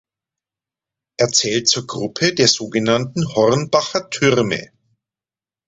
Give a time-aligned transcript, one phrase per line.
[1.17, 4.69] Er zählt zur Gruppe der sogenannten „Hornbacher Türme“.